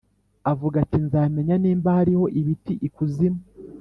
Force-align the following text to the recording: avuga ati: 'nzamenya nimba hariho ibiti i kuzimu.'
avuga 0.51 0.75
ati: 0.83 0.97
'nzamenya 1.01 1.55
nimba 1.61 1.89
hariho 1.97 2.25
ibiti 2.39 2.73
i 2.87 2.89
kuzimu.' 2.95 3.41